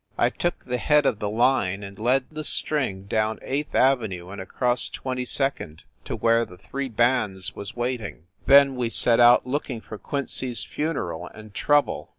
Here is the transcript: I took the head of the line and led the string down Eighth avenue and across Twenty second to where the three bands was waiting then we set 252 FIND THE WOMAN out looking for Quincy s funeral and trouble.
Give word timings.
I 0.17 0.31
took 0.31 0.65
the 0.65 0.79
head 0.79 1.05
of 1.05 1.19
the 1.19 1.29
line 1.29 1.83
and 1.83 1.99
led 1.99 2.31
the 2.31 2.43
string 2.43 3.03
down 3.03 3.37
Eighth 3.43 3.75
avenue 3.75 4.29
and 4.31 4.41
across 4.41 4.89
Twenty 4.89 5.25
second 5.25 5.83
to 6.05 6.15
where 6.15 6.43
the 6.43 6.57
three 6.57 6.89
bands 6.89 7.55
was 7.55 7.75
waiting 7.75 8.23
then 8.47 8.75
we 8.75 8.89
set 8.89 9.17
252 9.17 9.19
FIND 9.19 9.19
THE 9.19 9.21
WOMAN 9.21 9.33
out 9.33 9.45
looking 9.45 9.81
for 9.81 10.09
Quincy 10.09 10.49
s 10.53 10.63
funeral 10.63 11.27
and 11.27 11.53
trouble. 11.53 12.09